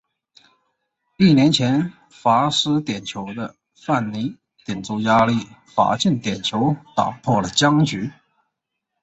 [1.17, 4.35] 一年前罚失点球的范尼
[4.65, 8.09] 顶住压力罚进点球打破了僵局。